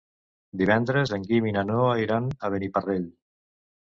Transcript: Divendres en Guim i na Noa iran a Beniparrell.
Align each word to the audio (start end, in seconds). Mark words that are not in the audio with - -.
Divendres 0.59 1.11
en 1.17 1.27
Guim 1.31 1.47
i 1.49 1.53
na 1.57 1.63
Noa 1.71 1.91
iran 2.05 2.31
a 2.47 2.51
Beniparrell. 2.55 3.07